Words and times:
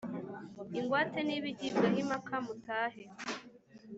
ingwate 0.79 1.19
niba 1.27 1.45
igibwaho 1.53 1.97
impaka 2.03 2.35
mutahe 2.45 3.03